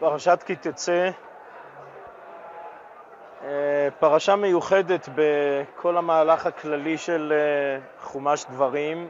[0.00, 1.10] פרשת כי תצא,
[3.44, 9.08] אה, פרשה מיוחדת בכל המהלך הכללי של אה, חומש דברים.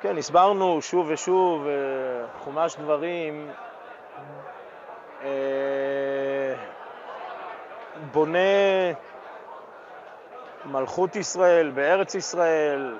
[0.00, 1.72] כן, הסברנו שוב ושוב, אה,
[2.38, 3.50] חומש דברים
[8.12, 8.38] בונה
[10.64, 12.98] מלכות ישראל בארץ ישראל,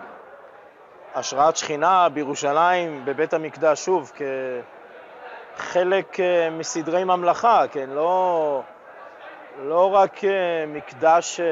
[1.15, 4.80] השראת שכינה בירושלים, בבית המקדש, שוב, כחלק
[6.21, 8.63] אה, מסדרי ממלכה, כן, לא,
[9.63, 11.47] לא רק אה, מקדש אה,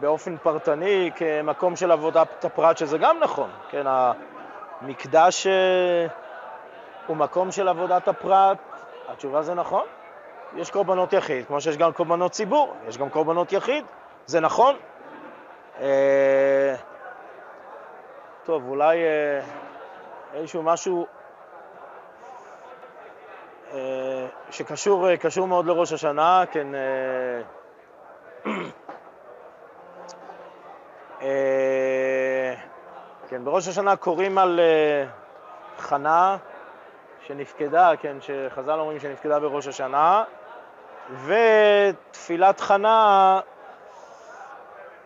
[0.00, 5.46] באופן פרטני כמקום של עבודת הפרט, שזה גם נכון, כן, המקדש
[7.06, 8.58] הוא מקום של עבודת הפרט,
[9.08, 9.84] התשובה זה נכון,
[10.56, 13.84] יש קורבנות יחיד, כמו שיש גם קורבנות ציבור, יש גם קורבנות יחיד,
[14.26, 14.76] זה נכון.
[18.46, 19.40] טוב, אולי אה,
[20.34, 21.15] איזשהו משהו אה,
[24.50, 26.80] שקשור אה, מאוד לראש השנה, כן, אה,
[31.22, 32.54] אה,
[33.28, 35.04] כן, בראש השנה קוראים על אה,
[35.78, 36.36] חנה
[37.26, 40.24] שנפקדה, כן, שחז"ל אומרים שנפקדה בראש השנה,
[41.24, 43.40] ותפילת חנה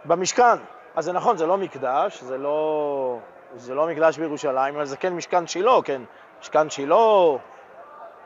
[0.04, 0.58] במשכן.
[0.96, 3.18] אז זה נכון, זה לא מקדש, זה לא,
[3.54, 6.02] זה לא מקדש בירושלים, אבל זה כן משכן שילה, כן,
[6.40, 6.96] משכן שילה,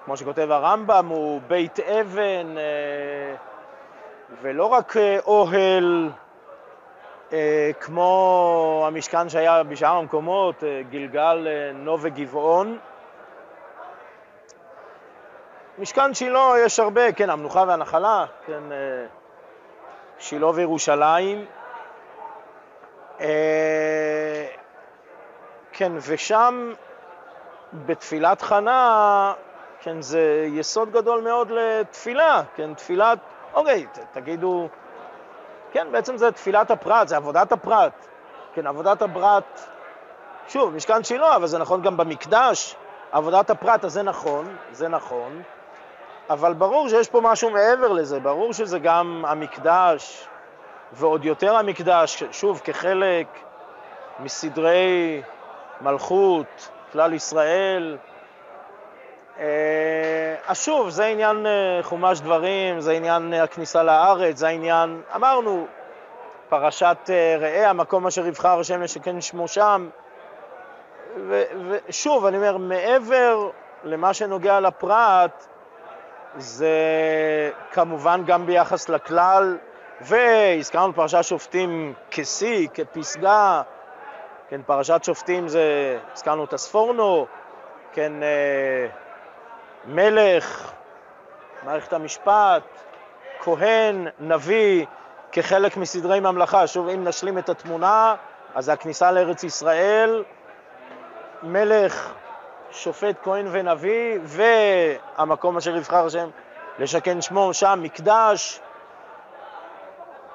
[0.04, 3.34] כמו שכותב הרמב"ם, הוא בית אבן, אה,
[4.42, 6.10] ולא רק אה, אוהל
[7.32, 12.78] אה, כמו המשכן שהיה בשאר המקומות, גלגל, נו וגבעון.
[15.78, 18.62] משכן שילה יש הרבה, כן, המנוחה והנחלה, כן,
[20.18, 21.46] שילה וירושלים.
[25.72, 26.72] כן, ושם
[27.72, 29.32] בתפילת חנה,
[29.84, 33.18] כן, זה יסוד גדול מאוד לתפילה, כן, תפילת,
[33.54, 34.68] אוקיי, תגידו,
[35.72, 38.06] כן, בעצם זה תפילת הפרט, זה עבודת הפרט,
[38.54, 39.60] כן, עבודת הפרט,
[40.48, 42.76] שוב, משכן שילה, אבל זה נכון גם במקדש,
[43.12, 45.42] עבודת הפרט, אז זה נכון, זה נכון,
[46.30, 50.28] אבל ברור שיש פה משהו מעבר לזה, ברור שזה גם המקדש,
[50.92, 53.26] ועוד יותר המקדש, שוב, כחלק
[54.20, 55.22] מסדרי
[55.80, 57.96] מלכות, כלל ישראל.
[59.38, 65.66] אה, אז שוב, זה עניין אה, חומש דברים, זה עניין הכניסה לארץ, זה העניין, אמרנו,
[66.48, 69.88] פרשת אה, ראה, המקום אשר יבחר השם לשכן שמו שם.
[71.28, 73.48] ושוב, אני אומר, מעבר
[73.84, 75.46] למה שנוגע לפרט,
[76.36, 76.70] זה
[77.72, 79.56] כמובן גם ביחס לכלל,
[80.00, 83.62] והזכרנו פרשת שופטים כשיא, כפסגה,
[84.48, 87.26] כן, פרשת שופטים זה, הזכרנו את הספורנו,
[87.92, 88.86] כן, אה,
[89.86, 90.72] מלך,
[91.62, 92.62] מערכת המשפט,
[93.40, 94.86] כהן, נביא,
[95.32, 96.66] כחלק מסדרי ממלכה.
[96.66, 98.14] שוב, אם נשלים את התמונה,
[98.54, 100.24] אז הכניסה לארץ ישראל,
[101.42, 102.12] מלך,
[102.70, 106.28] שופט, כהן ונביא, והמקום אשר יבחר השם
[106.78, 108.60] לשכן שמו שם, מקדש,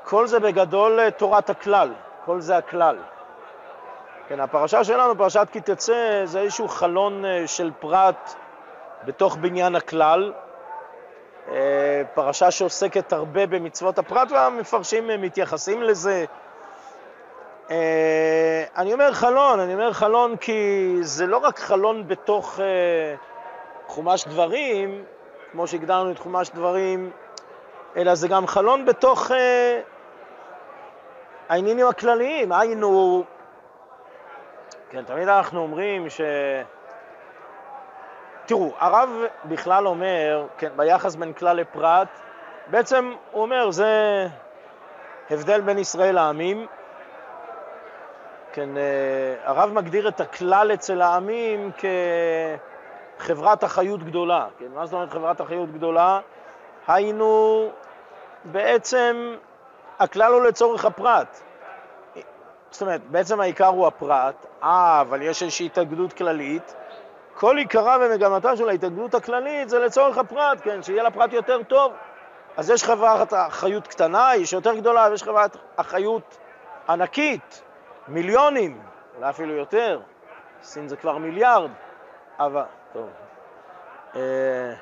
[0.03, 1.93] כל זה בגדול אה, תורת הכלל,
[2.25, 2.97] כל זה הכלל.
[4.27, 8.35] כן, הפרשה שלנו, פרשת כי תצא, זה איזשהו חלון אה, של פרט
[9.03, 10.33] בתוך בניין הכלל.
[11.51, 16.25] אה, פרשה שעוסקת הרבה במצוות הפרט, והמפרשים מתייחסים לזה.
[18.77, 22.59] אני אומר חלון, אני אומר חלון כי זה לא רק חלון בתוך
[23.87, 25.03] חומש דברים,
[25.51, 27.11] כמו שהגדרנו את חומש דברים,
[27.97, 29.31] אלא זה גם חלון בתוך
[31.49, 33.23] העניינים הכלליים, היינו,
[34.89, 36.21] כן, תמיד אנחנו אומרים ש...
[38.49, 39.09] תראו, הרב
[39.45, 42.07] בכלל אומר, כן, ביחס בין כלל לפרט,
[42.67, 44.27] בעצם הוא אומר, זה
[45.29, 46.67] הבדל בין ישראל לעמים.
[48.53, 51.71] כן, אה, הרב מגדיר את הכלל אצל העמים
[53.19, 54.47] כחברת אחריות גדולה.
[54.59, 56.19] כן, מה זאת אומרת חברת אחריות גדולה?
[56.87, 57.69] היינו
[58.45, 59.35] בעצם
[59.99, 61.39] הכלל הוא לצורך הפרט.
[62.71, 66.75] זאת אומרת, בעצם העיקר הוא הפרט, אה, אבל יש איזושהי התאגדות כללית.
[67.39, 71.93] כל עיקרה ומגמתה של ההתאגדות הכללית זה לצורך הפרט, כן, שיהיה לפרט יותר טוב.
[72.57, 76.37] אז יש חברת אחריות קטנה, יש יותר גדולה, ויש חברת אחריות
[76.89, 77.61] ענקית,
[78.07, 78.81] מיליונים,
[79.17, 79.99] אולי אפילו יותר.
[80.63, 81.69] סין זה כבר מיליארד,
[82.39, 82.63] אבל,
[82.93, 83.09] טוב.
[84.15, 84.73] אה,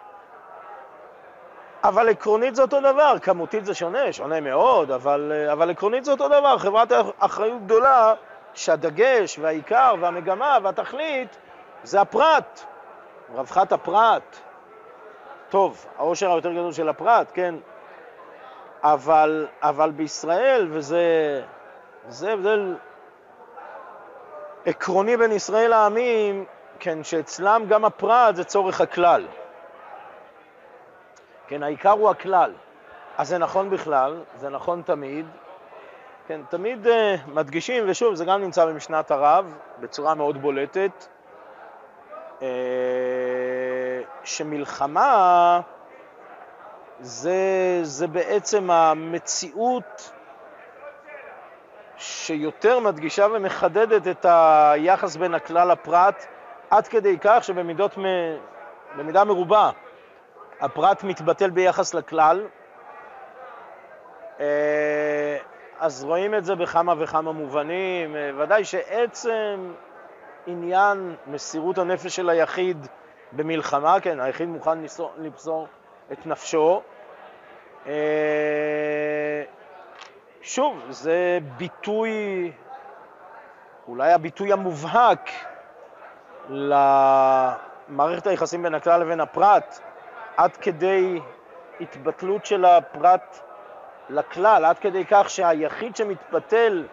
[1.83, 6.27] אבל עקרונית זה אותו דבר, כמותית זה שונה, שונה מאוד, אבל, אבל עקרונית זה אותו
[6.27, 8.13] דבר, חברת אחריות גדולה
[8.54, 11.38] שהדגש והעיקר והמגמה והתכלית
[11.83, 12.63] זה הפרט,
[13.35, 14.38] רווחת הפרט,
[15.50, 17.56] טוב, העושר היותר גדול של הפרט, כן,
[18.83, 21.41] אבל, אבל בישראל, וזה
[22.07, 22.75] זה הבדל
[24.65, 26.45] עקרוני בין ישראל לעמים,
[26.79, 29.27] כן, שאצלם גם הפרט זה צורך הכלל.
[31.47, 32.53] כן, העיקר הוא הכלל.
[33.18, 35.25] אז זה נכון בכלל, זה נכון תמיד.
[36.27, 36.89] כן, תמיד uh,
[37.27, 41.07] מדגישים, ושוב, זה גם נמצא במשנת הרב בצורה מאוד בולטת,
[42.39, 42.44] uh,
[44.27, 45.62] שמלחמה
[47.00, 50.12] זה, זה בעצם המציאות
[51.97, 56.25] שיותר מדגישה ומחדדת את היחס בין הכלל לפרט,
[56.69, 57.97] עד כדי כך שבמידות,
[58.97, 59.71] במידה מרובה,
[60.59, 62.47] הפרט מתבטל ביחס לכלל.
[64.39, 65.38] אה,
[65.80, 68.15] אז רואים את זה בכמה וכמה מובנים.
[68.15, 69.73] אה, ודאי שעצם
[70.47, 72.88] עניין מסירות הנפש של היחיד
[73.31, 74.77] במלחמה, כן, היחיד מוכן
[75.18, 75.68] למסור
[76.12, 76.81] את נפשו.
[77.88, 79.44] אה,
[80.41, 82.51] שוב, זה ביטוי,
[83.88, 85.29] אולי הביטוי המובהק
[86.50, 89.80] למערכת היחסים בין הכלל לבין הפרט,
[90.38, 91.19] עד כדי
[91.81, 93.39] התבטלות של הפרט
[94.09, 96.88] לכלל, עד כדי כך שהיחיד שמתבטל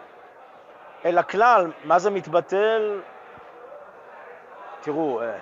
[1.05, 3.01] אל הכלל, מה זה מתבטל?
[4.81, 5.37] תראו, אה,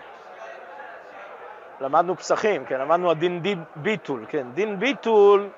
[1.84, 3.42] למדנו פסחים, כן, למדנו הדין
[3.76, 5.50] ביטול, כן, דין ביטול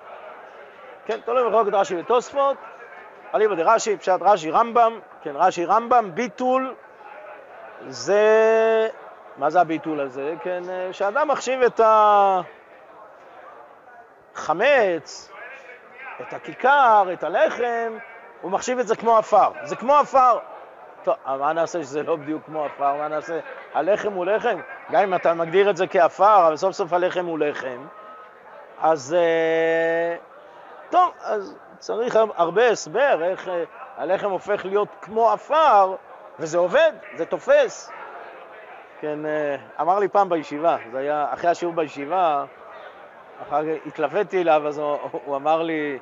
[1.05, 2.57] כן, תלוי מחלוקת רש"י ותוספות,
[3.35, 6.75] אליבא דרש"י, פשט רש"י רמב"ם, כן, רש"י רמב"ם, ביטול
[7.87, 8.87] זה,
[9.37, 10.33] מה זה הביטול הזה?
[10.43, 11.81] כן, שאדם מחשיב את
[14.35, 15.31] החמץ,
[16.21, 17.97] את הכיכר, את הלחם,
[18.41, 19.51] הוא מחשיב את זה כמו עפר.
[19.63, 20.39] זה כמו עפר.
[21.05, 22.95] טוב, מה נעשה שזה לא בדיוק כמו עפר?
[22.95, 23.39] מה נעשה?
[23.73, 24.59] הלחם הוא לחם?
[24.91, 27.87] גם אם אתה מגדיר את זה כעפר, אבל סוף סוף הלחם הוא לחם,
[28.81, 29.15] אז...
[29.15, 30.35] Uh,
[30.89, 33.63] טוב, אז צריך הרבה הסבר איך אה,
[33.97, 35.95] הלחם הופך להיות כמו עפר,
[36.39, 37.91] וזה עובד, זה תופס.
[38.99, 42.45] כן, אה, אמר לי פעם בישיבה, זה היה אחרי השיעור בישיבה,
[43.41, 45.99] אחר כך התלוויתי אליו, אז הוא, הוא אמר לי,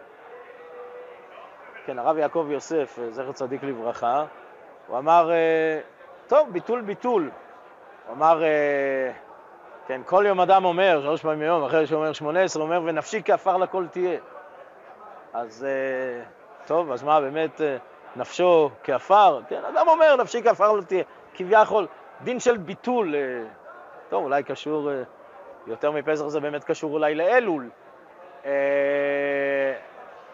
[1.85, 4.25] כן, הרב יעקב יוסף, אה, זכר צדיק לברכה,
[4.87, 5.31] הוא אמר,
[6.27, 7.29] טוב, ביטול ביטול.
[8.07, 8.43] הוא אמר,
[9.87, 13.57] כן, כל יום אדם אומר, שלוש פעמים ביום, אחרי אומר שמונה עשרה, אומר, ונפשי כעפר
[13.57, 14.19] לכל תהיה.
[15.33, 16.23] אז אה,
[16.65, 17.77] טוב, אז מה, באמת אה,
[18.15, 19.39] נפשו כעפר?
[19.47, 21.03] כן, אדם אומר, נפשי כעפר לא תהיה.
[21.33, 21.87] כביכול,
[22.23, 23.21] דין של ביטול, אה,
[24.09, 24.89] טוב, אולי קשור,
[25.67, 27.69] יותר מפסח זה באמת קשור אולי לאלול.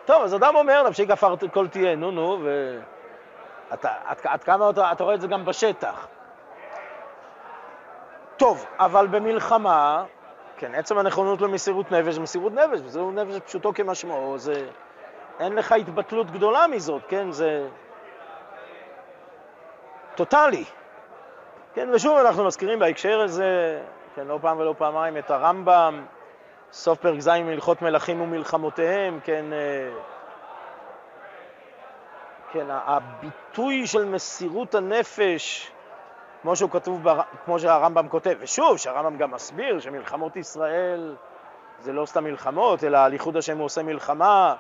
[0.06, 2.38] טוב, אז אדם אומר, נפשי כעפר כל תהיה, נו נו,
[3.72, 6.08] ואתה, עד, עד כמה אתה, אתה רואה את זה גם בשטח.
[8.38, 10.04] טוב, אבל במלחמה,
[10.58, 14.68] כן, עצם הנכונות למסירות נפש מסירות נפש, מסירות נפש פשוטו כמשמעו, זה...
[15.40, 17.32] אין לך התבטלות גדולה מזאת, כן?
[17.32, 17.68] זה
[20.16, 20.64] טוטאלי.
[21.74, 23.82] כן, ושוב אנחנו מזכירים בהקשר הזה,
[24.16, 26.06] כן, לא פעם ולא פעמיים, את הרמב"ם,
[26.72, 29.90] סוף פרק ז' מהלכות מלכים ומלחמותיהם, כן, אה,
[32.52, 35.72] כן, הביטוי של מסירות הנפש,
[36.42, 37.06] כמו שהוא כתוב,
[37.46, 41.16] כמו שהרמב"ם כותב, ושוב, שהרמב"ם גם מסביר שמלחמות ישראל
[41.80, 44.56] זה לא סתם מלחמות, אלא על ייחוד השם הוא עושה מלחמה,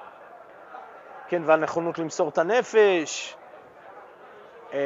[1.28, 3.36] כן, והנכונות למסור את הנפש.
[4.74, 4.80] אה,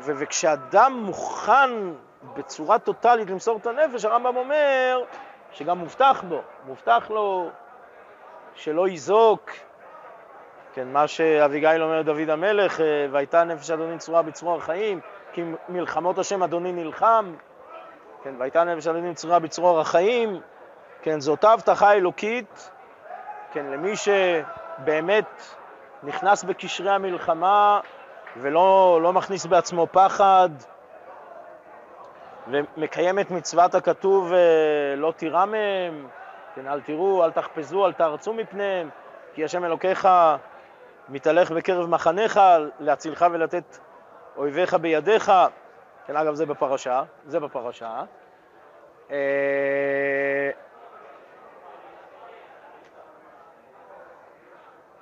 [0.00, 1.70] וכשאדם מוכן
[2.34, 5.04] בצורה טוטאלית למסור את הנפש, הרמב"ם אומר
[5.52, 7.50] שגם מובטח בו, מובטח לו
[8.54, 9.50] שלא יזעוק,
[10.72, 15.00] כן, מה שאביגיל אומר דוד המלך, אה, והייתה נפש אדוני צרורה בצרור החיים,
[15.32, 17.34] כי מלחמות השם אדוני נלחם,
[18.22, 20.40] כן, והייתה נפש אדוני צרורה בצרור החיים,
[21.02, 22.70] כן, זאת הבטחה אלוקית,
[23.52, 24.08] כן, למי ש...
[24.78, 25.56] באמת
[26.02, 27.80] נכנס בקשרי המלחמה
[28.36, 30.48] ולא לא מכניס בעצמו פחד
[32.48, 36.08] ומקיים את מצוות הכתוב אה, לא תירא מהם,
[36.54, 38.88] כן, אל תראו, אל תחפזו, אל תארצו מפניהם,
[39.34, 40.08] כי השם אלוקיך
[41.08, 42.40] מתהלך בקרב מחניך
[42.80, 43.78] להצילך ולתת
[44.36, 45.32] אויביך בידיך.
[46.06, 48.02] כן, אגב, זה בפרשה, זה בפרשה.
[49.10, 50.50] אה,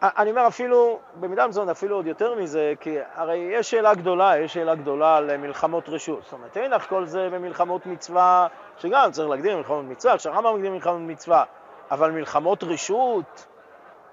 [0.03, 4.55] אני אומר אפילו, במידה מסוימת אפילו עוד יותר מזה, כי הרי יש שאלה גדולה, יש
[4.55, 6.23] שאלה גדולה על מלחמות רשות.
[6.23, 8.47] זאת אומרת, אין לך כל זה במלחמות מצווה,
[8.79, 11.45] שגם צריך להגדיר מלחמות מצווה, כשהרמב"ם מגדיר מלחמות מצווה,
[11.91, 13.47] אבל מלחמות רשות,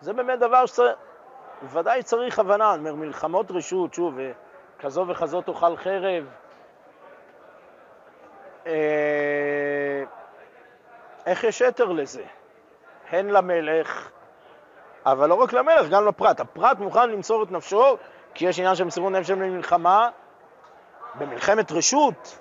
[0.02, 0.66] זה באמת דבר
[1.62, 2.74] שוודאי צריך הבנה.
[2.74, 4.18] אני אומר, מלחמות רשות, שוב,
[4.80, 6.26] כזו וכזו תאכל חרב.
[8.68, 10.04] אה,
[11.26, 12.24] איך יש יתר לזה?
[13.10, 14.10] הן למלך,
[15.06, 16.40] אבל לא רק למלך, גם לפרט.
[16.40, 17.98] הפרט מוכן למסור את נפשו,
[18.34, 20.10] כי יש עניין של מסירות נפש במלחמה,
[21.16, 22.40] במלחמת רשות.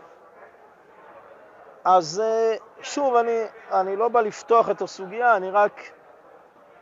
[1.85, 3.43] אז אה, שוב, אני,
[3.73, 5.81] אני לא בא לפתוח את הסוגיה, אני רק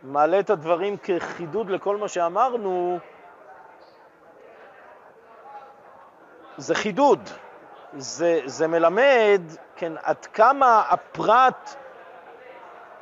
[0.05, 2.99] מעלה את הדברים כחידוד לכל מה שאמרנו.
[6.57, 7.21] זה חידוד,
[7.97, 9.43] זה, זה מלמד,
[9.77, 11.75] כן, עד כמה הפרט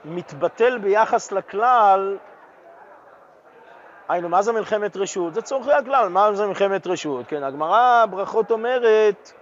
[0.04, 2.18] מתבטל ביחס לכלל,
[4.09, 5.35] היינו, מה זה מלחמת רשות?
[5.35, 7.26] זה צורכי הכלל, מה זה מלחמת רשות?
[7.26, 9.32] כן, הגמרא ברכות אומרת,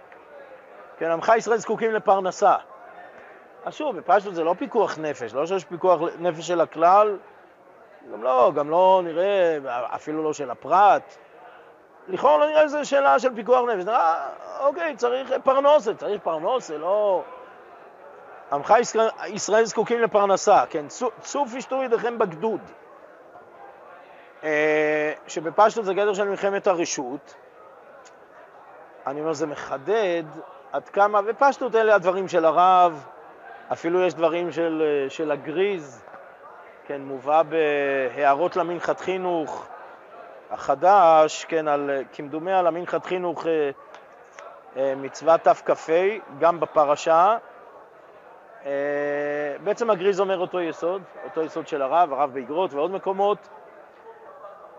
[0.97, 2.55] כן, עמך ישראל זקוקים לפרנסה.
[3.65, 7.17] אז שוב, בפשטות זה לא פיקוח נפש, לא שיש פיקוח נפש של הכלל,
[8.11, 9.57] גם לא, גם לא נראה,
[9.95, 11.17] אפילו לא של הפרט.
[12.07, 13.85] לכאורה לא נראה שזו שאלה של פיקוח נפש.
[13.85, 14.27] נראה,
[14.59, 17.23] אוקיי, צריך פרנסה, צריך פרנסה, לא...
[18.51, 20.85] עמך ישראל, ישראל זקוקים לפרנסה, כן,
[21.21, 22.61] צוף ישתו ידיכם בגדוד.
[24.43, 27.35] אה, שבפשטות זה גדר של מלחמת הרשות.
[29.07, 30.23] אני אומר, זה מחדד
[30.71, 33.05] עד כמה, ופשטות אלה הדברים של הרב,
[33.71, 36.03] אפילו יש דברים של, אה, של הגריז,
[36.85, 39.67] כן, מובא בהערות למנחת חינוך
[40.51, 45.93] החדש, כן, על, כמדומה על המנחת חינוך אה, מצוות תכ"ה,
[46.39, 47.37] גם בפרשה.
[49.63, 53.47] בעצם הגריז אומר אותו יסוד, אותו יסוד של הרב, הרב באגרות ועוד מקומות.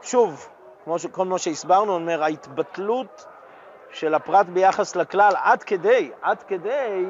[0.02, 0.48] שוב,
[0.84, 1.06] כמו ש...
[1.06, 3.26] כל מה שהסברנו, אומר, ההתבטלות
[3.90, 7.06] של הפרט ביחס לכלל עד כדי, עד כדי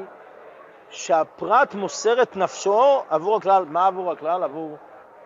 [0.93, 3.65] שהפרט מוסר את נפשו עבור הכלל.
[3.67, 4.43] מה עבור הכלל?
[4.43, 4.77] עבור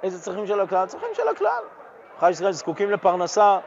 [0.04, 0.86] איזה צרכים של הכלל?
[0.86, 1.64] צרכים של הכלל.
[2.20, 3.60] חי ישראל זקוקים לפרנסה,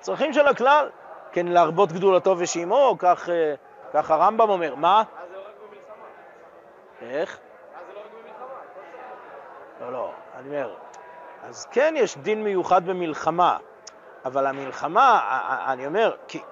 [0.00, 0.90] צרכים של הכלל.
[1.32, 3.54] כן, להרבות גדולתו ושמעו, כך, אה,
[3.92, 4.74] כך הרמב"ם אומר.
[4.74, 5.00] מה?
[5.00, 6.04] אז זה לא רק במלחמה.
[7.00, 7.38] איך?
[7.74, 8.60] אז זה לא רק במלחמה.
[9.80, 10.74] לא, לא, אני אומר,
[11.42, 13.56] אז כן יש דין מיוחד במלחמה,
[14.24, 15.20] אבל המלחמה,
[15.66, 16.42] אני אומר, כי,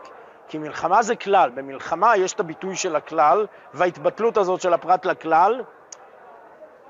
[0.49, 5.63] כי מלחמה זה כלל, במלחמה יש את הביטוי של הכלל, וההתבטלות הזאת של הפרט לכלל,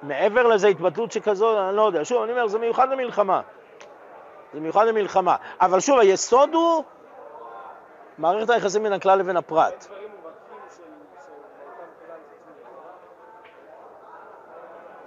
[0.03, 3.41] מעבר לזה התבטלות שכזו, אני לא יודע, שוב, אני אומר, זה מיוחד למלחמה.
[4.55, 5.37] זה מיוחד למלחמה.
[5.61, 6.85] אבל שוב, היסוד הוא
[8.19, 9.87] מערכת היחסים בין הכלל לבין הפרט.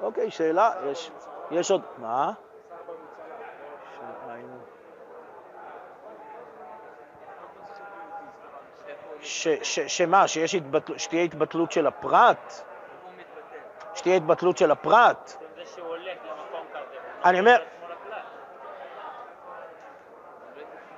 [0.02, 1.12] אוקיי, שאלה, יש,
[1.52, 2.32] יש עוד, מה?
[9.88, 12.62] שמה, שיש התבטל, שתהיה התבטלות של הפרט?
[13.96, 15.44] שתהיה התבטלות של הפרט?
[17.26, 17.58] אני אומר...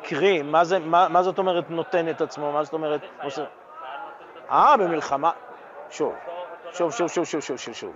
[0.04, 2.52] קרי, מה, זה, מה, מה זאת אומרת נותן את עצמו?
[2.52, 3.02] מה זאת אומרת...
[4.52, 5.32] אה, במלחמה.
[5.90, 6.14] שוב,
[6.72, 7.96] שוב, שוב, שוב, שוב, שוב, שוב, שוב.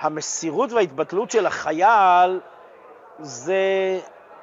[0.00, 2.40] המסירות וההתבטלות של החייל
[3.18, 3.62] זה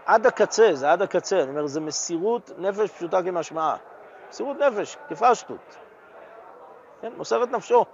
[0.05, 1.43] עד הקצה, זה עד הקצה.
[1.43, 3.75] אני אומר, זה מסירות נפש פשוטה כמשמעה.
[4.29, 5.77] מסירות נפש, כפשטות.
[7.01, 7.85] כן, מוסר את נפשו.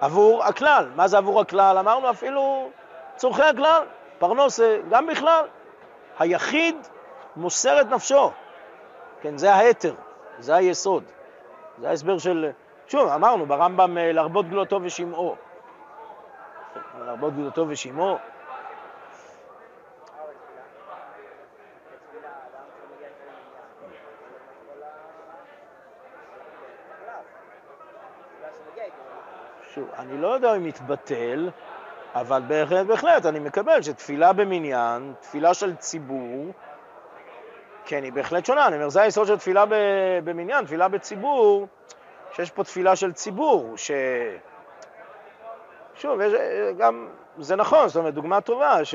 [0.00, 0.88] עבור הכלל.
[0.96, 1.78] מה זה עבור הכלל?
[1.78, 2.70] אמרנו אפילו
[3.16, 3.82] צורכי הכלל,
[4.18, 5.44] פרנוסה, גם בכלל.
[6.18, 6.76] היחיד
[7.36, 8.30] מוסר את נפשו.
[9.20, 9.94] כן, זה ההתר,
[10.38, 11.04] זה היסוד.
[11.78, 12.50] זה ההסבר של...
[12.86, 15.36] שוב, אמרנו ברמב"ם להרבות גדולתו ושמעו.
[17.04, 18.16] להרבות גדולתו ושמעו.
[29.74, 31.50] שוב, אני לא יודע אם מתבטל,
[32.14, 36.52] אבל בהחלט, בהחלט, אני מקבל שתפילה במניין, תפילה של ציבור,
[37.84, 38.66] כן, היא בהחלט שונה.
[38.66, 39.64] אני אומר, זה היסוד של תפילה
[40.24, 41.66] במניין, תפילה בציבור,
[42.32, 43.90] שיש פה תפילה של ציבור, ש...
[45.94, 46.32] שוב, יש,
[46.78, 48.94] גם, זה נכון, זאת אומרת, דוגמה טובה, ש...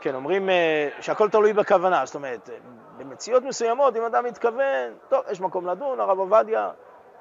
[0.00, 2.50] כן, אומרים אה, שהכל תלוי בכוונה, זאת אומרת,
[2.98, 6.70] במציאות מסוימות, אם אדם מתכוון, טוב, יש מקום לדון, הרב עובדיה,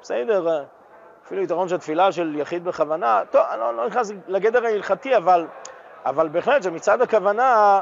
[0.01, 0.63] בסדר,
[1.25, 5.47] אפילו יתרון של תפילה של יחיד בכוונה, טוב, אני לא, לא נכנס לגדר ההלכתי, אבל,
[6.05, 7.81] אבל בהחלט שמצד הכוונה,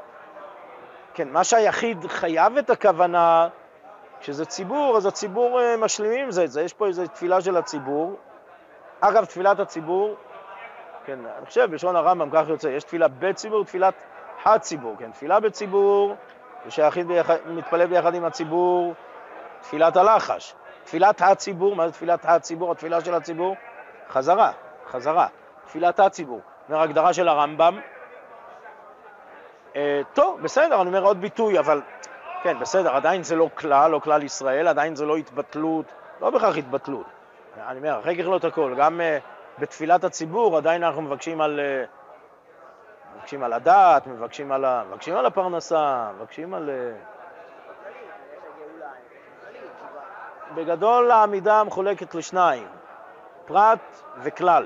[1.14, 3.48] כן, מה שהיחיד חייב את הכוונה,
[4.20, 8.16] כשזה ציבור, אז הציבור אה, משלימים זה, זה, יש פה איזו תפילה של הציבור.
[9.00, 10.16] אגב, תפילת הציבור,
[11.06, 13.94] כן, אני חושב, בלשון הרמב"ם כך יוצא, יש תפילה בציבור, תפילת
[14.46, 16.16] הציבור, כן, תפילה בציבור,
[16.66, 18.94] ושהיחיד ביחד, מתפלל ביחד עם הציבור,
[19.62, 20.56] תפילת הלחש.
[20.88, 22.72] תפילת הציבור, מה זה תפילת הציבור?
[22.72, 23.56] התפילה של הציבור?
[24.10, 24.52] חזרה,
[24.90, 25.28] חזרה.
[25.66, 26.42] תפילת הציבור.
[26.70, 27.80] אומר הגדרה של הרמב"ם.
[29.76, 31.82] אה, טוב, בסדר, אני אומר עוד ביטוי, אבל
[32.44, 35.86] כן, בסדר, עדיין זה לא כלל, לא כלל ישראל, עדיין זה לא התבטלות,
[36.22, 37.06] לא בהכרח התבטלות.
[37.68, 39.18] אני אומר, אחרי ככלות הכל, גם, אה,
[39.60, 41.84] בתפילת הציבור עדיין אנחנו מבקשים על, אה,
[43.16, 46.70] מבקשים על הדת, מבקשים על, ה, מבקשים על הפרנסה, מבקשים על...
[46.70, 47.17] אה,
[50.58, 52.68] בגדול העמידה מחולקת לשניים,
[53.46, 53.80] פרט
[54.22, 54.66] וכלל,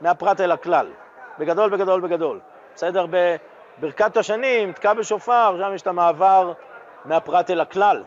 [0.00, 0.86] מהפרט אל הכלל,
[1.38, 2.40] בגדול, בגדול, בגדול.
[2.74, 3.06] בסדר?
[3.78, 6.52] בברכת השנים, תקע בשופר, שם יש את המעבר
[7.04, 8.04] מהפרט אל הכלל.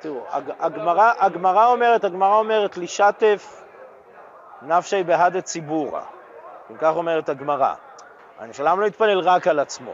[0.00, 0.20] תראו,
[1.20, 3.64] הגמרא, אומרת, הגמרא אומרת, לשתף
[4.62, 6.02] נפשי בהדה ציבורה.
[6.70, 7.74] אם כך אומרת הגמרא.
[8.52, 9.92] שלם לא להתפלל רק על עצמו.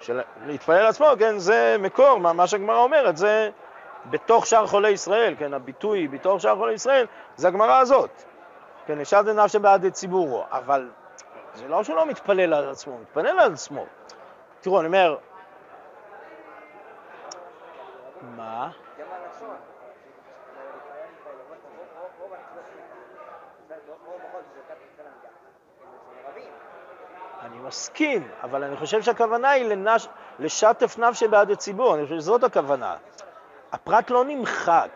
[0.00, 0.20] של...
[0.46, 3.50] להתפלל על עצמו, כן, זה מקור, מה, מה שהגמרא אומרת, זה
[4.10, 8.10] בתוך שאר חולי ישראל, כן, הביטוי בתוך שאר חולי ישראל, זה הגמרא הזאת.
[8.86, 10.44] כן, לשתף נפשי בהדה ציבורו.
[10.50, 10.90] אבל
[11.54, 13.84] זה לא שהוא לא מתפלל על עצמו, הוא מתפלל על עצמו.
[14.60, 15.16] תראו, אני אומר...
[18.36, 18.70] מה?
[27.46, 30.08] אני מסכים, אבל אני חושב שהכוונה היא לנש...
[30.38, 32.96] לשטף נפשי בעד הציבור, אני חושב שזאת הכוונה.
[33.72, 34.90] הפרט לא נמחק.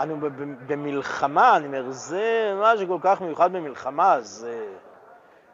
[0.00, 0.16] אנו
[0.66, 4.66] במלחמה, אני אומר, זה מה שכל כך מיוחד במלחמה, זה...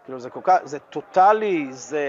[0.04, 2.04] כאילו, זה כל כך, זה טוטאלי, זה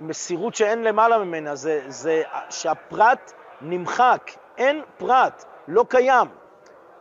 [0.00, 6.26] מסירות שאין למעלה ממנה, זה, זה שהפרט נמחק, אין פרט, לא קיים.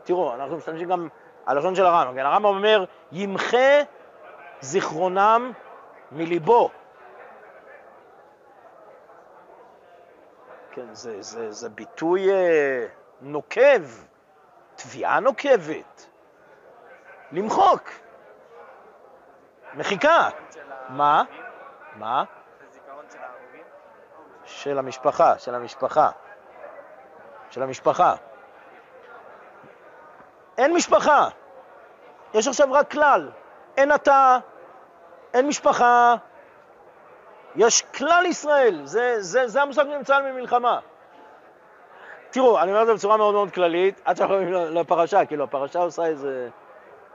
[0.03, 1.07] תראו, אנחנו משתמשים גם
[1.45, 3.81] הלשון של הרמב"ם, כן, הרמב"ם אומר, ימחה
[4.63, 5.51] זיכרונם
[6.11, 6.69] מליבו.
[10.71, 12.85] כן, זה, זה, זה ביטוי אה,
[13.21, 13.81] נוקב,
[14.75, 16.09] תביעה נוקבת,
[17.31, 17.89] למחוק,
[19.73, 20.29] מחיקה.
[20.89, 21.23] מה?
[21.95, 22.23] מה?
[24.45, 26.09] של המשפחה, של המשפחה.
[27.49, 28.15] של המשפחה.
[30.57, 31.27] אין משפחה.
[32.33, 33.31] יש עכשיו רק כלל.
[33.77, 34.37] אין אתה,
[35.33, 36.15] אין משפחה,
[37.55, 40.79] יש כלל ישראל, זה, זה, זה המושג שנמצא ממלחמה.
[42.29, 45.79] תראו, אני אומר את זה בצורה מאוד מאוד כללית, עד שאנחנו עולים לפרשה, כאילו הפרשה
[45.79, 46.49] עושה איזה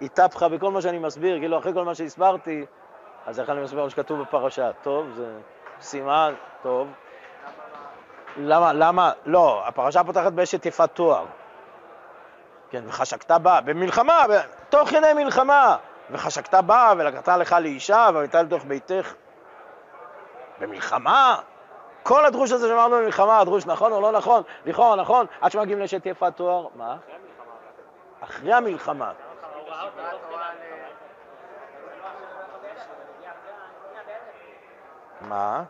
[0.01, 2.67] התהפכה בכל מה שאני מסביר, כאילו אחרי כל מה שהסברתי,
[3.27, 4.71] אז איך אני מסביר מה שכתוב בפרשה?
[4.83, 5.33] טוב, זה
[5.81, 6.89] סימן, טוב.
[8.37, 11.25] למה, למה, לא, הפרשה פותחת באשת יפת תואר.
[12.71, 14.25] כן, וחשקת בה, במלחמה,
[14.69, 15.77] תוך כדי מלחמה,
[16.11, 19.15] וחשקת בה ולקחת לך לאישה והייתה לתוך ביתך.
[20.61, 21.37] במלחמה?
[22.03, 26.07] כל הדרוש הזה שאמרנו במלחמה, הדרוש נכון או לא נכון, לכאורה נכון, עד שמגיעים לאשת
[26.07, 26.97] יפת תואר, מה?
[28.21, 29.13] אחרי המלחמה.
[35.21, 35.63] מה?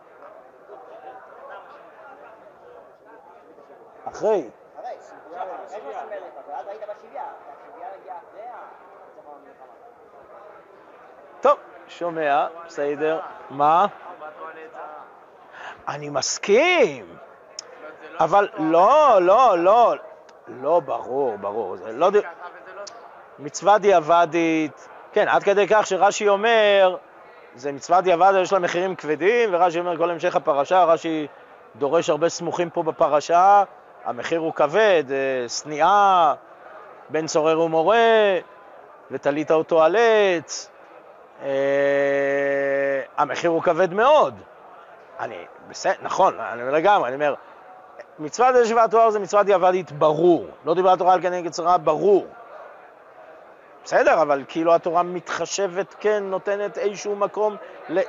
[4.05, 4.49] אחרי.
[11.41, 13.19] טוב, שומע, בסדר.
[13.49, 13.85] מה?
[15.87, 17.05] אני מסכים.
[18.19, 19.95] אבל לא, לא, לא,
[20.47, 21.77] לא, ברור, ברור.
[21.77, 22.09] זה לא...
[23.39, 26.95] מצווה דיעבדית, כן, עד כדי כך שרש"י אומר,
[27.55, 31.27] זה מצווה דיעבדית, יש לה מחירים כבדים, ורש"י אומר כל המשך הפרשה, רש"י
[31.75, 33.63] דורש הרבה סמוכים פה בפרשה,
[34.05, 36.33] המחיר הוא כבד, אה, שניאה,
[37.09, 38.37] בן צורר ומורה,
[39.11, 40.71] ותלית אותו על עץ,
[41.41, 44.35] אה, המחיר הוא כבד מאוד.
[45.19, 47.33] אני, בסדר, נכון, אני אומר לגמרי, אני אומר,
[48.19, 50.47] מצוות ישיבת תואר זה מצוות דיעבדית ברור.
[50.65, 52.27] לא דיברה התורה על כנגד צרה, ברור.
[53.83, 57.55] בסדר, אבל כאילו התורה מתחשבת, כן, נותנת איזשהו מקום
[57.89, 57.99] ל...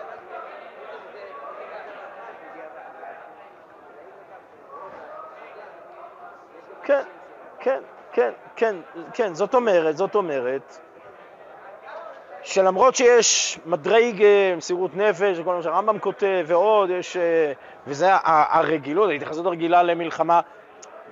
[6.83, 7.03] כן,
[7.59, 7.81] כן,
[8.13, 8.77] כן, כן,
[9.15, 10.79] כן, זאת אומרת, זאת אומרת,
[12.43, 14.25] שלמרות שיש מדרג
[14.57, 17.53] מסירות נפש, וכל מה שהרמב"ם כותב, ועוד, יש, אה,
[17.87, 20.41] וזה הרגילות, ההתייחסות הרגילה למלחמה,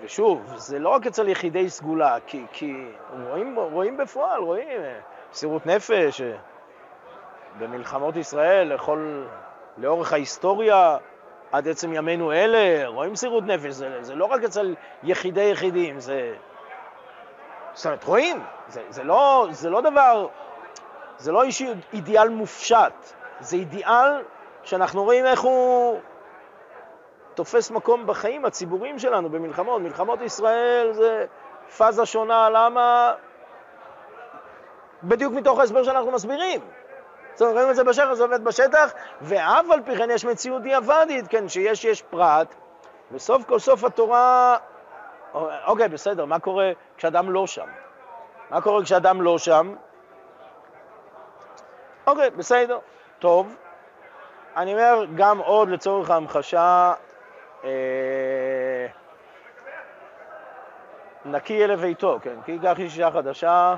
[0.03, 2.85] ושוב, זה לא רק אצל יחידי סגולה, כי, כי
[3.29, 4.99] רואים, רואים בפועל, רואים אה,
[5.33, 6.33] מסירות נפש אה,
[7.59, 9.25] במלחמות ישראל, לכל,
[9.79, 10.97] לאורך ההיסטוריה,
[11.53, 16.35] עד עצם ימינו אלה, רואים מסירות נפש, זה, זה לא רק אצל יחידי יחידים, זה...
[17.73, 20.29] זאת אומרת, רואים, זה, זה, לא, זה לא דבר
[21.19, 22.93] זה לא אישי אידיאל מופשט,
[23.41, 24.23] זה אידיאל
[24.63, 26.01] שאנחנו רואים איך הוא
[27.35, 29.83] תופס מקום בחיים הציבוריים שלנו במלחמות.
[29.83, 31.27] מלחמות ישראל זה
[31.77, 33.15] פאזה שונה, למה?
[35.03, 36.61] בדיוק מתוך ההסבר שאנחנו מסבירים.
[37.35, 40.63] זאת אומרת, רואים את זה בשטח, זה עובד בשטח, ואף על פי כן יש מציאות
[40.63, 42.55] דיעבדית, כן, שיש יש פרט
[43.13, 44.57] וסוף כל סוף התורה,
[45.67, 47.67] אוקיי, בסדר, מה קורה כשאדם לא שם?
[48.51, 49.75] מה קורה כשאדם לא שם?
[52.09, 52.79] אוקיי, בסדר,
[53.19, 53.57] טוב.
[54.57, 56.95] אני אומר, גם עוד לצורך ההמחשה,
[57.65, 58.87] אה,
[61.25, 63.77] נקי יהיה לביתו, כן, כי ייקח איש אישה חדשה,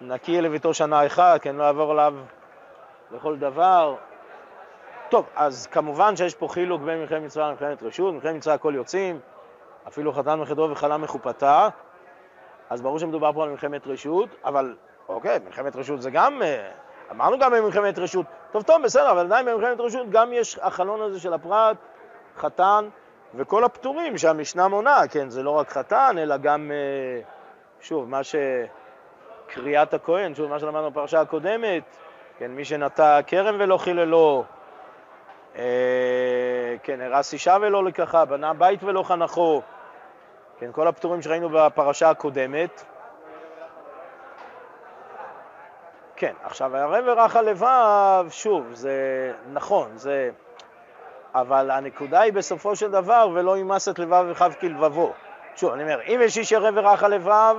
[0.00, 2.14] נקי יהיה לביתו שנה אחת, כן, לא יעבור עליו
[3.10, 3.94] לכל דבר.
[5.08, 9.20] טוב, אז כמובן שיש פה חילוק בין מלחמת מצווה למלחמת רשות, מלחמת מצווה הכל יוצאים,
[9.88, 11.68] אפילו חתן מחדרו וחלה מחופתה,
[12.70, 14.74] אז ברור שמדובר פה על מלחמת רשות, אבל
[15.08, 16.70] אוקיי, מלחמת רשות זה גם, אה,
[17.10, 21.20] אמרנו גם במלחמת רשות, טוב טוב בסדר, אבל עדיין במלחמת רשות גם יש החלון הזה
[21.20, 21.76] של הפרט,
[22.36, 22.88] חתן
[23.34, 27.20] וכל הפטורים שהמשנה מונה, כן, זה לא רק חתן, אלא גם, אה,
[27.80, 28.34] שוב, מה ש...
[29.46, 31.96] קריאת הכהן, שוב, מה שלמדנו בפרשה הקודמת,
[32.38, 34.44] כן, מי שנטע כרם ולא חיללו,
[35.56, 39.62] אה, כן, הרס אישה ולא לקחה, בנה בית ולא חנכו,
[40.58, 42.84] כן, כל הפטורים שראינו בפרשה הקודמת.
[46.16, 50.30] כן, עכשיו, הרב ורח הלבב, שוב, זה נכון, זה...
[51.34, 55.12] אבל הנקודה היא בסופו של דבר, ולא ימס את לבב וחב כלבבו.
[55.56, 57.56] שוב, אני אומר, אם יש איש ערב ורח הלבב,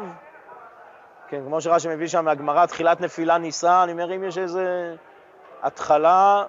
[1.27, 4.95] כן, כמו שרש"י מביא שם מהגמרא, תחילת נפילה נישא, אני אומר, אם יש איזה
[5.63, 6.43] התחלה,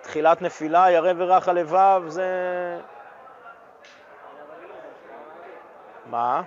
[0.00, 2.26] תחילת נפילה, ירא ורך הלבב, זה...
[6.10, 6.42] מה?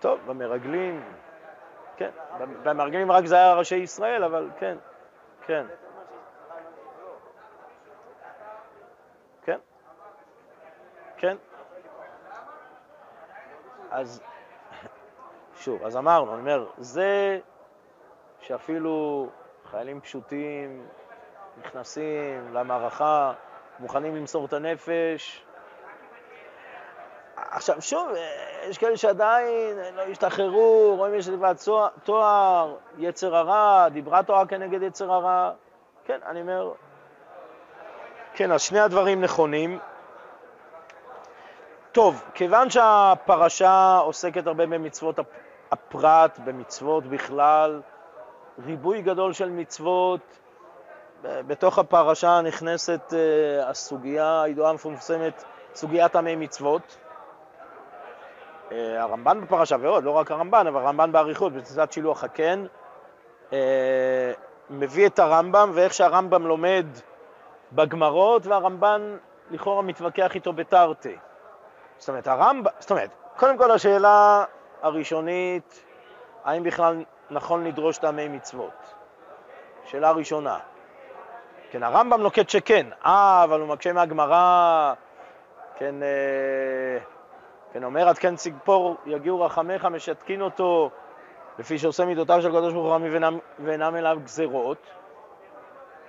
[0.00, 1.02] טוב, במרגלים,
[1.96, 2.10] כן,
[2.62, 4.76] במרגלים רק זה היה ראשי ישראל, אבל כן,
[5.46, 5.66] כן.
[9.44, 9.58] כן,
[11.16, 11.36] כן.
[13.90, 14.22] אז
[15.54, 17.40] שוב, אז אמרנו, אני אומר, זה
[18.40, 19.26] שאפילו
[19.64, 20.86] חיילים פשוטים
[21.58, 23.32] נכנסים למערכה,
[23.78, 25.46] מוכנים למסור את הנפש.
[27.54, 28.08] עכשיו, שוב,
[28.68, 31.54] יש כאלה שעדיין לא השתחררו, רואים יש לבד
[32.04, 35.50] תואר, יצר הרע, דיברה תואר כנגד יצר הרע.
[36.04, 36.72] כן, אני אומר,
[38.34, 39.78] כן, אז שני הדברים נכונים.
[41.92, 45.18] טוב, כיוון שהפרשה עוסקת הרבה במצוות
[45.70, 47.80] הפרט, במצוות בכלל,
[48.66, 50.20] ריבוי גדול של מצוות,
[51.22, 53.14] בתוך הפרשה נכנסת uh,
[53.66, 56.96] הסוגיה הידועה המפורסמת, סוגיית עמי מצוות.
[58.72, 62.64] Uh, הרמב"ן בפרשה ועוד, לא רק הרמב"ן, אבל הרמב"ן באריכות, בתצאת שילוח הקן,
[63.50, 63.52] uh,
[64.70, 66.86] מביא את הרמב"ם ואיך שהרמב"ם לומד
[67.72, 69.16] בגמרות, והרמב"ן
[69.50, 71.16] לכאורה מתווכח איתו בתרתי.
[71.98, 74.44] זאת אומרת, הרמב"ם, זאת אומרת, קודם כל השאלה
[74.82, 75.84] הראשונית,
[76.44, 78.94] האם בכלל נכון לדרוש טעמי מצוות?
[79.84, 80.58] שאלה ראשונה.
[81.70, 84.94] כן, הרמב"ם נוקט שכן, אה, אבל הוא מקשה מהגמרא,
[85.76, 86.98] כן, אה,
[87.72, 90.90] כן, אומר עד כן ציפור יגיעו רחמך, משתקין אותו,
[91.58, 94.78] לפי שעושה מידותיו של הקדוש ברוך הוא ואינם אליו גזרות.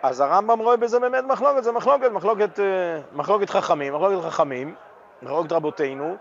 [0.03, 4.75] אז הרמב"ם רואה בזה באמת מחלוקת, זה מחלוקת, מחלוקת, אה, מחלוקת חכמים, מחלוקת חכמים.
[5.23, 6.15] מחלוקת רבותינו.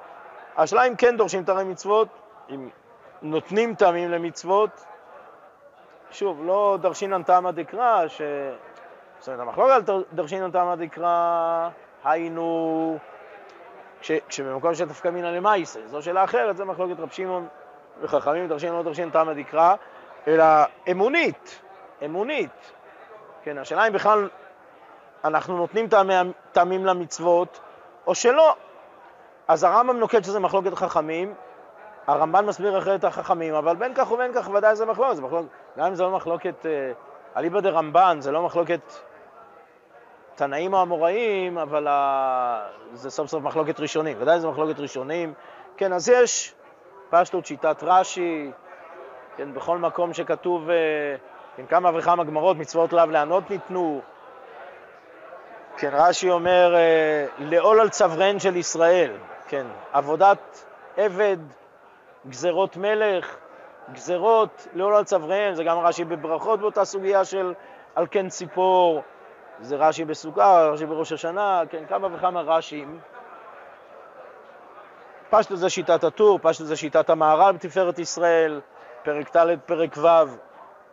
[0.56, 2.08] השאלה אם כן דורשים תרי מצוות,
[2.50, 2.68] אם
[3.22, 4.84] נותנים טעמים למצוות.
[6.10, 8.22] שוב, לא דרשינן טעמא דקרא, ש...
[9.18, 11.68] זאת אומרת, המחלוקת על דרשינן טעמא דקרא,
[12.04, 12.98] היינו,
[14.02, 14.10] כש...
[14.28, 17.46] כשבמקום של תפקא מינא למייסה, זו שאלה אחרת, זה מחלוקת רב שמעון
[18.00, 19.74] וחכמים דרשינן לא דרשינן טעמא דקרא,
[20.28, 20.44] אלא
[20.90, 21.60] אמונית,
[22.04, 22.72] אמונית.
[23.42, 24.28] כן, השאלה אם בכלל
[25.24, 25.88] אנחנו נותנים
[26.52, 27.60] טעמים למצוות
[28.06, 28.56] או שלא.
[29.48, 31.34] אז הרמב"ם נוקט שזה מחלוקת חכמים,
[32.06, 35.86] הרמב"ן מסביר אחרת החכמים, אבל בין כך ובין כך ודאי זה מחלוקת, זה מחלוקת, גם
[35.86, 36.92] אם זה לא מחלוקת אה,
[37.36, 38.80] אליבא דה רמב"ן, זה לא מחלוקת
[40.34, 40.82] תנאים או
[41.62, 42.66] אבל ה...
[42.92, 45.34] זה סוף סוף מחלוקת ראשונים, ודאי זה מחלוקת ראשונים.
[45.76, 46.54] כן, אז יש
[47.10, 48.50] פשטות שיטת רש"י,
[49.36, 50.68] כן, בכל מקום שכתוב,
[51.56, 54.00] כן, כמה וכמה גמרות, מצוות לאו לענות ניתנו,
[55.76, 59.12] כן, רש"י אומר, אה, לעול על צוורן של ישראל,
[59.48, 60.64] כן, עבודת
[60.96, 61.36] עבד,
[62.28, 63.36] גזרות מלך,
[63.92, 67.54] גזרות לעול על צוואריהם, זה גם רש"י בברכות באותה סוגיה של
[67.94, 69.02] על כן ציפור,
[69.62, 73.00] זה רש"י בסוכה, רש"י בראש השנה, כן, כמה וכמה רש"ים.
[75.30, 78.60] פשטו זה שיטת הטור, פשטו זה שיטת המהר"ל בתפארת ישראל,
[79.02, 80.06] פרק ד', פרק ו',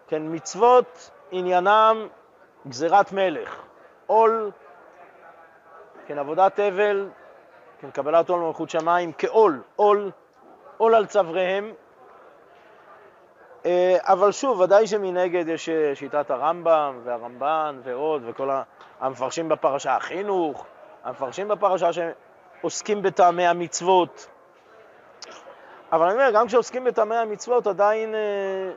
[0.07, 2.07] כן, מצוות עניינם
[2.67, 3.61] גזירת מלך,
[4.07, 4.51] עול,
[6.05, 7.09] כן, עבודת אבל,
[7.79, 10.11] כן, קבלת עול מלכות שמיים כעול, עול,
[10.77, 11.73] עול על צוואריהם.
[13.65, 18.49] אה, אבל שוב, ודאי שמנגד יש אה, שיטת הרמב"ם והרמב"ן ועוד, וכל
[18.99, 20.65] המפרשים בפרשה, החינוך,
[21.03, 24.27] המפרשים בפרשה שעוסקים בטעמי המצוות.
[25.91, 28.71] אבל אני אומר, גם כשעוסקים בטעמי המצוות עדיין אה,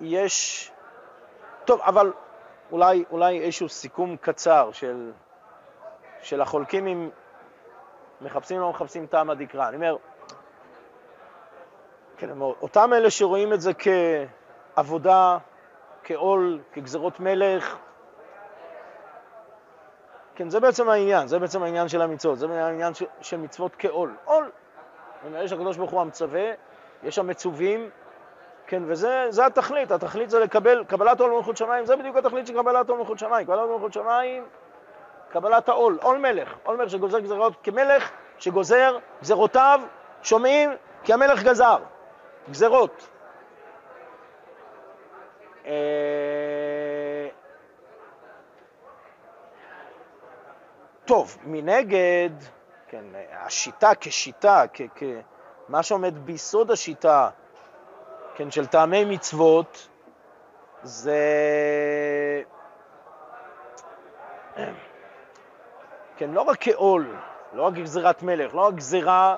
[0.00, 0.70] יש...
[1.64, 2.12] טוב, אבל
[2.72, 5.12] אולי, אולי איזשהו סיכום קצר של,
[6.22, 7.10] של החולקים אם
[8.20, 9.68] מחפשים או לא מחפשים טעם הדקרא.
[9.68, 9.96] אני אומר,
[12.20, 13.72] כן, אותם אלה שרואים את זה
[14.74, 15.38] כעבודה,
[16.04, 17.76] כעול, כגזרות מלך,
[20.34, 24.14] כן, זה בעצם העניין, זה בעצם העניין של המצוות, זה העניין של מצוות כעול.
[24.24, 24.50] עול,
[25.34, 26.50] יש הקדוש ברוך הוא המצווה,
[27.02, 27.90] יש המצווים,
[28.66, 32.88] כן, וזה התכלית, התכלית זה לקבל, קבלת עול מלכות שמיים, זה בדיוק התכלית של קבלת
[32.88, 33.46] עול מלכות שמיים.
[33.46, 34.44] קבלת עול מלכות שמיים,
[35.30, 39.80] קבלת העול, עול מלך, עול מלך שגוזר גזרות כמלך שגוזר גזרותיו,
[40.22, 40.70] שומעים?
[41.04, 41.76] כי המלך גזר,
[42.50, 43.08] גזרות.
[45.66, 47.28] אה,
[51.04, 52.30] טוב, מנגד,
[52.88, 54.64] כן, השיטה כשיטה,
[55.66, 57.30] כמה שעומד ביסוד השיטה,
[58.34, 59.88] כן, של טעמי מצוות,
[60.82, 61.16] זה...
[66.16, 67.16] כן, לא רק כעול,
[67.52, 69.36] לא רק גזירת מלך, לא רק גזירה,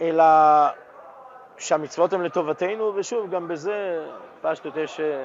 [0.00, 0.24] אלא
[1.58, 4.06] שהמצוות הן לטובתנו, ושוב, גם בזה
[4.40, 5.24] פשטות יש אה,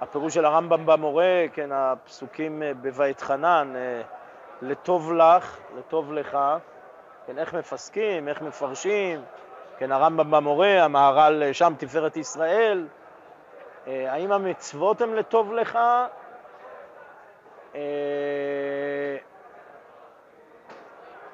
[0.00, 4.02] הפירוש של הרמב"ם במורה, כן, הפסוקים אה, בבית חנן, אה,
[4.62, 6.38] לטוב לך, לטוב לך,
[7.26, 9.22] כן, איך מפסקים, איך מפרשים,
[9.78, 12.86] כן, הרמב"ם במורה, המהר"ל שם, תפארת ישראל,
[13.86, 15.78] האם המצוות הן לטוב לך?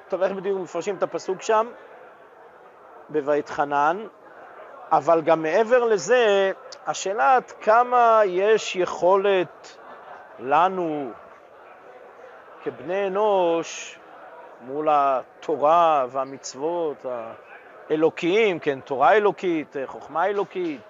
[0.08, 1.66] טוב, איך בדיוק מפרשים את הפסוק שם?
[3.10, 4.06] בבית חנן,
[4.92, 6.52] אבל גם מעבר לזה,
[6.86, 9.76] השאלה עד כמה יש יכולת
[10.38, 11.10] לנו
[12.62, 13.98] כבני אנוש
[14.60, 17.06] מול התורה והמצוות
[17.90, 20.80] האלוקיים, כן, תורה אלוקית, חוכמה אלוקית,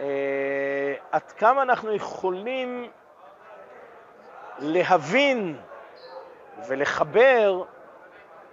[0.00, 2.88] אה, עד כמה אנחנו יכולים
[4.58, 5.56] להבין
[6.68, 7.62] ולחבר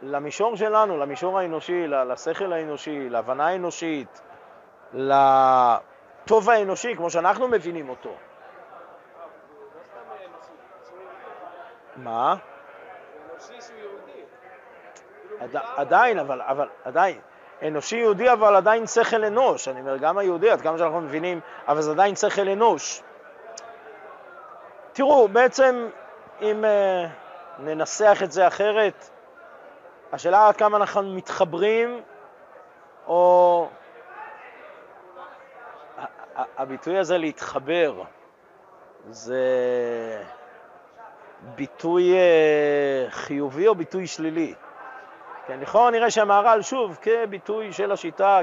[0.01, 4.21] למישור שלנו, למישור האנושי, לשכל האנושי, להבנה האנושית,
[4.93, 8.13] לטוב האנושי, כמו שאנחנו מבינים אותו.
[11.95, 12.35] מה?
[15.75, 17.19] עדיין, אבל, אבל עדיין.
[17.61, 19.67] אנושי יהודי, אבל עדיין שכל אנוש.
[19.67, 23.03] אני אומר, גם היהודי, עד כמה שאנחנו מבינים, אבל זה עדיין שכל אנוש.
[24.93, 25.89] תראו, בעצם,
[26.41, 27.09] אם uh,
[27.59, 29.09] ננסח את זה אחרת,
[30.11, 32.01] השאלה עד כמה אנחנו מתחברים,
[33.07, 33.67] או...
[36.57, 38.03] הביטוי הזה להתחבר,
[39.09, 39.43] זה
[41.55, 44.53] ביטוי אה, חיובי או ביטוי שלילי?
[45.47, 48.39] כן, לכאורה נראה שהמהר"ל, שוב, כביטוי של השיטה,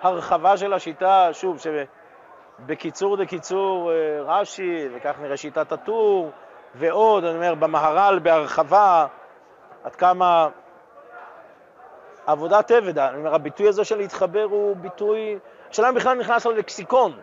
[0.00, 6.30] כהרחבה של השיטה, שוב, שבקיצור דקיצור אה, רש"י, וכך נראה שיטת הטור,
[6.74, 9.06] ועוד, אני אומר, במהר"ל בהרחבה,
[9.86, 10.48] עד כמה
[12.26, 15.38] עבודת עבד, אני אומר, הביטוי הזה של להתחבר הוא ביטוי,
[15.70, 17.20] השאלה אם בכלל נכנס ללקסיקון.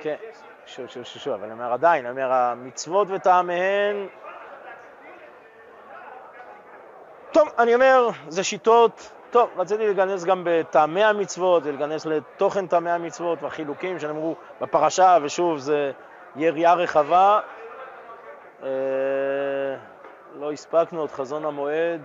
[0.00, 0.16] כן,
[0.66, 4.06] שוב, שוב, שוב, שוב, אבל אני אומר עדיין, אני אומר, המצוות וטעמיהן...
[7.32, 13.42] טוב, אני אומר, זה שיטות טוב, רציתי להיכנס גם בטעמי המצוות ולהיכנס לתוכן טעמי המצוות
[13.42, 15.92] והחילוקים שנאמרו בפרשה, ושוב, זה
[16.36, 17.40] יריעה רחבה.
[18.62, 18.68] אה,
[20.34, 22.00] לא הספקנו את חזון המועד.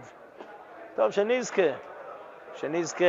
[0.95, 1.71] טוב, שנזכה.
[2.55, 3.05] שנזכה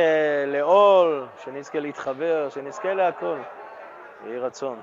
[0.47, 3.37] לעול, שנזכה להתחבר, שנזכה להכל.
[4.25, 4.81] יהי רצון.